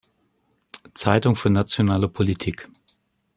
Zeitung 0.95 1.35
für 1.35 1.51
nationale 1.51 2.09
Politik". 2.09 2.67